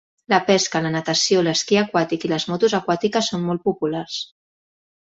[0.33, 4.21] La pesca, la natació, l'esquí aquàtic i les motos aquàtiques són molt populars.